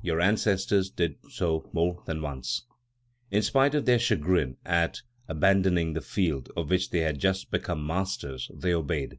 [0.00, 2.62] Your ancestors did so more than once."
[3.30, 7.50] In spite of their chagrin at abandoning the field of which they they had just
[7.50, 9.18] become masters, they obeyed.